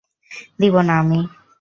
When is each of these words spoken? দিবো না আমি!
দিবো 0.59 0.81
না 0.87 0.93
আমি! 1.01 1.19